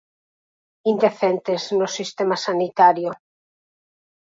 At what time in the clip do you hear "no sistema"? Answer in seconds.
1.79-2.37